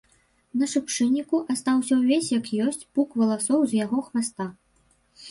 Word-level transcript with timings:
На 0.59 0.67
шыпшынніку 0.69 1.41
астаўся 1.53 1.93
ўвесь 1.99 2.29
як 2.39 2.49
ёсць 2.67 2.81
пук 2.95 3.09
валасоў 3.23 3.61
з 3.75 3.77
яго 3.83 3.99
хваста. 4.07 4.49